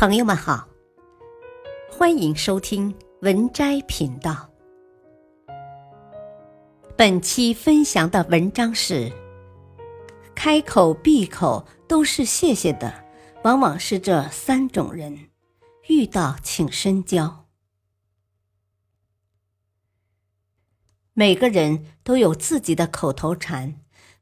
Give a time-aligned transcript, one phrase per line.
[0.00, 0.66] 朋友们好，
[1.90, 4.50] 欢迎收听文摘频道。
[6.96, 9.12] 本期分享的文章是：
[10.34, 13.04] 开口闭口都是谢谢的，
[13.44, 15.28] 往往是这三种人，
[15.90, 17.44] 遇到请深交。
[21.12, 23.74] 每个人都有自己的口头禅，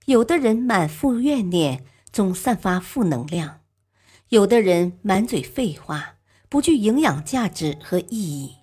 [0.06, 3.60] 有的人满腹怨念，总散发负能量。
[4.30, 6.16] 有的人满嘴废话，
[6.50, 8.56] 不具营养价值和意义；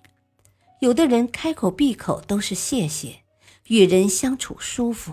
[0.78, 3.22] 有的人开口闭口都是谢谢，
[3.66, 5.12] 与人相处舒服。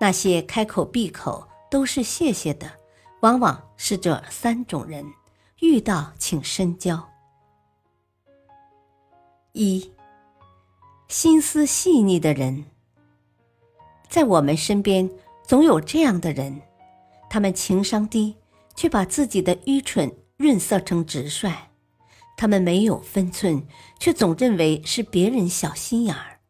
[0.00, 2.72] 那些开口闭口都是谢谢的，
[3.20, 5.06] 往往是这三种人，
[5.60, 7.08] 遇到请深交。
[9.52, 9.92] 一，
[11.06, 12.64] 心思细腻的人，
[14.08, 15.08] 在我们身边
[15.46, 16.60] 总有这样的人，
[17.28, 18.34] 他们情商低。
[18.80, 21.52] 却把自己的愚蠢润色成直率，
[22.34, 23.62] 他们没有分寸，
[23.98, 26.40] 却总认为是别人小心眼儿。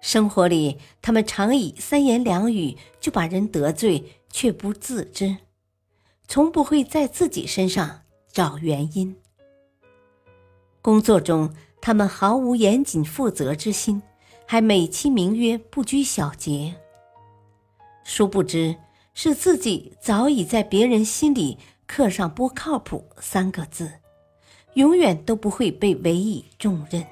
[0.00, 5.36] 生活里，他们常以三言两语就把人得罪，却不自知，
[6.26, 8.00] 从不会在自己身上
[8.32, 9.16] 找原因。
[10.82, 14.02] 工作中，他们毫无严谨负责之心，
[14.44, 16.74] 还美其名曰不拘小节，
[18.02, 18.74] 殊不知。
[19.14, 23.90] 是自己早已在别人心里刻上“不靠谱”三个字，
[24.74, 27.04] 永远都不会被委以重任。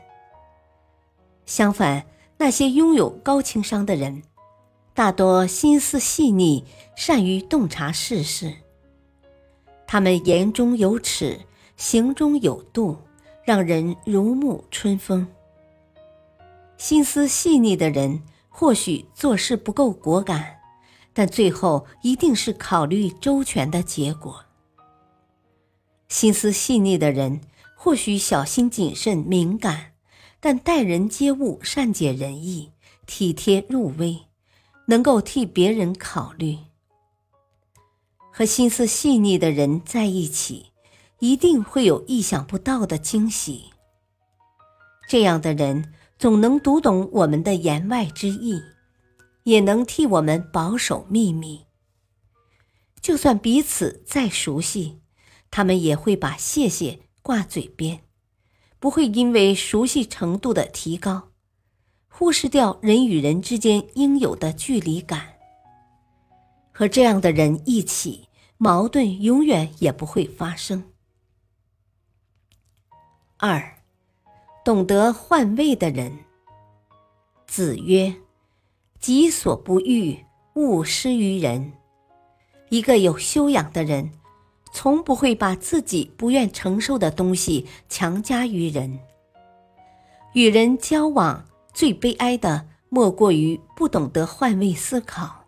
[1.45, 4.23] 相反，那些拥有高情商的人，
[4.95, 8.55] 大多心思细腻，善于洞察世事。
[9.87, 11.41] 他们言中有尺，
[11.77, 12.97] 行中有度，
[13.43, 15.27] 让人如沐春风。
[16.77, 20.58] 心思细腻的人，或许做事不够果敢。
[21.19, 24.45] 但最后一定是考虑周全的结果。
[26.07, 27.41] 心思细腻的人
[27.75, 29.95] 或许小心谨慎、敏感，
[30.39, 32.71] 但待人接物善解人意、
[33.05, 34.27] 体贴入微，
[34.87, 36.57] 能够替别人考虑。
[38.31, 40.67] 和心思细腻的人在一起，
[41.19, 43.71] 一定会有意想不到的惊喜。
[45.09, 48.63] 这样的人总能读懂我们的言外之意。
[49.49, 51.65] 也能替我们保守秘密。
[53.01, 55.01] 就算彼此再熟悉，
[55.51, 58.03] 他们也会把“谢谢”挂嘴边，
[58.79, 61.31] 不会因为熟悉程度的提高，
[62.09, 65.39] 忽视掉人与人之间应有的距离感。
[66.71, 68.29] 和这样的人一起，
[68.59, 70.93] 矛盾永远也不会发生。
[73.39, 73.79] 二，
[74.63, 76.19] 懂得换位的人。
[77.47, 78.15] 子曰。
[79.01, 81.73] 己所不欲，勿施于人。
[82.69, 84.11] 一个有修养的人，
[84.73, 88.99] 从不会把自己不愿承受的东西强加于人。
[90.35, 95.45] 与人交往，最悲哀的莫过于不懂得换位思考。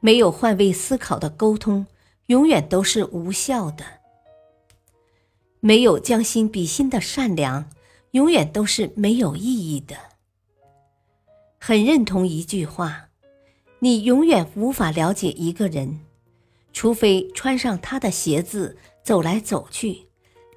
[0.00, 1.86] 没有换位思考的沟通，
[2.26, 3.84] 永远都是无效的。
[5.60, 7.70] 没有将心比心的善良，
[8.10, 9.96] 永远都是没有意义的。
[11.66, 13.08] 很认同一句话：
[13.78, 16.00] 你永远无法了解一个人，
[16.74, 20.06] 除非穿上他的鞋子走来走去，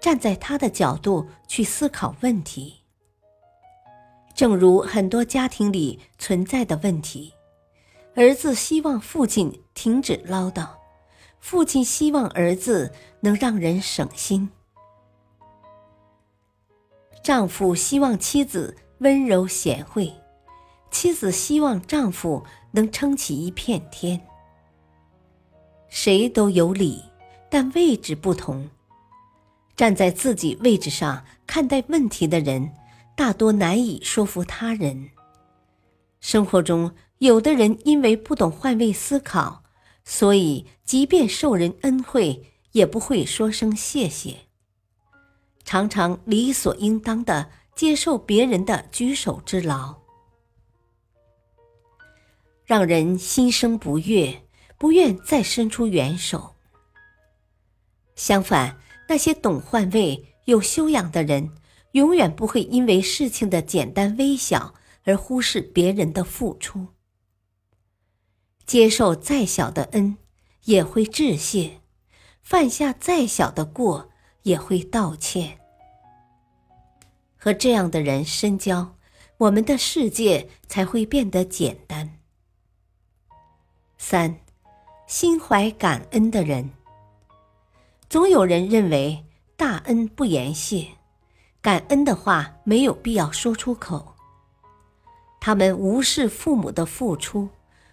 [0.02, 2.82] 站在他的角度去思考问题。
[4.36, 7.32] 正如很多家庭里存在的问题：
[8.14, 10.68] 儿子希望父亲停止唠叨，
[11.40, 12.92] 父亲希望儿子
[13.22, 14.50] 能让人省心，
[17.24, 20.14] 丈夫希望妻子温柔贤惠。
[20.90, 24.20] 妻子希望丈夫能撑起一片天。
[25.90, 27.04] 谁都有理，
[27.50, 28.70] 但位置不同。
[29.76, 32.72] 站在自己位置上看待问题的人，
[33.16, 35.10] 大多难以说服他人。
[36.20, 39.64] 生活中，有的人因为不懂换位思考，
[40.04, 44.36] 所以即便受人恩惠，也不会说声谢谢，
[45.64, 49.96] 常常理所应当的接受别人的举手之劳。
[52.68, 54.44] 让人心生不悦，
[54.78, 56.56] 不愿再伸出援手。
[58.18, 58.78] 相反，
[59.08, 61.50] 那些懂换位、有修养的人，
[61.94, 64.74] 永远不会因为事情的简单微小
[65.06, 66.88] 而忽视别人的付出。
[68.66, 70.18] 接受再小的恩，
[70.66, 71.80] 也会致谢；
[72.44, 74.10] 犯下再小的过，
[74.44, 75.58] 也会道歉。
[77.38, 78.98] 和这样的人深交，
[79.38, 82.17] 我们的世界才会变得简单。
[83.98, 84.40] 三，
[85.08, 86.70] 心怀感恩的人。
[88.10, 90.88] 总有人认为大恩不言谢，
[91.62, 94.16] 感恩的话没有必要说出口。
[95.40, 97.50] 他们无视父母的付出，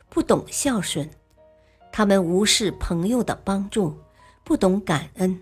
[0.08, 1.06] 不懂孝顺；
[1.90, 3.98] 他们无视朋友的帮助，
[4.44, 5.40] 不懂感恩。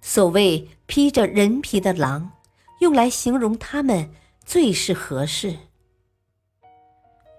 [0.00, 2.32] 所谓披着人皮的狼，
[2.80, 4.12] 用来形容他们
[4.44, 5.56] 最是合适。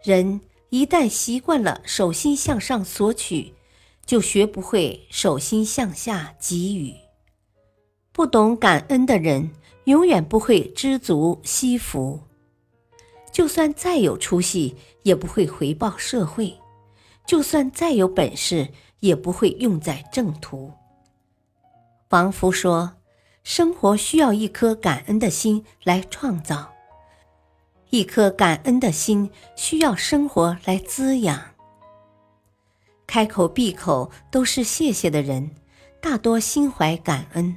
[0.01, 0.41] 人
[0.75, 3.53] 一旦习惯了手心向上索取，
[4.05, 6.93] 就学不会手心向下给予。
[8.11, 9.51] 不懂感恩的人，
[9.85, 12.19] 永远不会知足惜福。
[13.31, 16.57] 就算再有出息，也不会回报社会；
[17.25, 18.67] 就算再有本事，
[18.99, 20.73] 也不会用在正途。
[22.09, 22.95] 王福说
[23.45, 26.73] ：“生活需要一颗感恩的心来创造，
[27.95, 31.41] 一颗感恩的心需要生活来滋养。
[33.07, 35.51] 开口闭口都是谢谢的人，
[36.01, 37.55] 大多心怀感恩，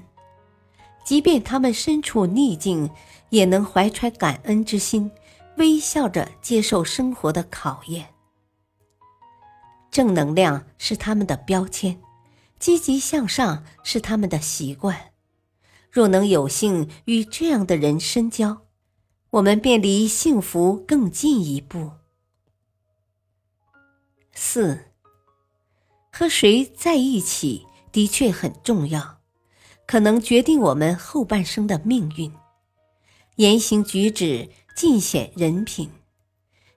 [1.04, 2.88] 即便他们身处逆境，
[3.30, 5.10] 也能怀揣感恩之心。”
[5.58, 8.10] 微笑着接受生活的考验，
[9.90, 12.00] 正能量是他们的标签，
[12.60, 14.96] 积极向上是他们的习惯。
[15.90, 18.67] 若能有幸与这样的人深交，
[19.30, 21.92] 我们便离幸福更近一步。
[24.32, 24.86] 四，
[26.10, 29.20] 和谁在一起的确很重要，
[29.86, 32.32] 可能决定我们后半生的命运。
[33.36, 34.50] 言行举止。
[34.78, 35.90] 尽显人品。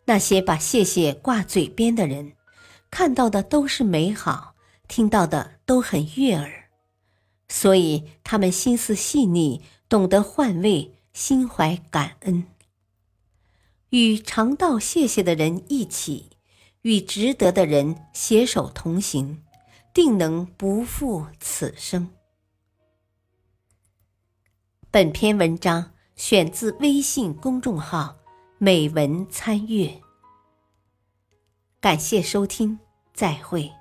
[0.05, 2.33] 那些把谢谢挂嘴边的人，
[2.89, 4.55] 看到的都是美好，
[4.87, 6.71] 听到的都很悦耳，
[7.47, 12.45] 所以他们心思细腻，懂得换位，心怀感恩。
[13.89, 16.29] 与常道谢谢的人一起，
[16.81, 19.43] 与值得的人携手同行，
[19.93, 22.09] 定能不负此生。
[24.89, 25.91] 本篇文章。
[26.17, 28.15] 选自微信公众号
[28.59, 29.99] “美文参阅”，
[31.81, 32.77] 感谢收听，
[33.11, 33.80] 再会。